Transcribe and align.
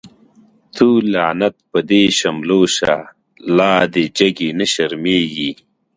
تو 0.75 0.87
لعنت 1.13 1.55
په 1.69 1.79
دی 1.89 2.03
شملو 2.19 2.61
شه، 2.75 2.93
لادی 3.57 4.05
جگی 4.17 4.49
نه 4.59 4.65
شرمیږی 4.73 5.51